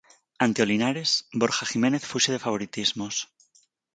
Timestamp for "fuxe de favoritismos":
2.11-3.15